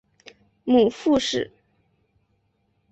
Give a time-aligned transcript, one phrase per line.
[0.65, 1.51] 母傅氏。